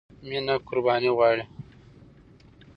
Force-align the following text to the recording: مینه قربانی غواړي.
مینه 0.27 0.55
قربانی 0.67 1.09
غواړي. 1.17 1.43